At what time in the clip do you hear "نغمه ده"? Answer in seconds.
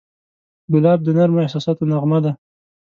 1.91-2.31